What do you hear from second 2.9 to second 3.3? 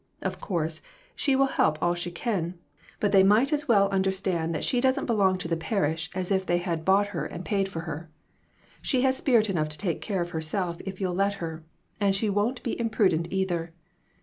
but they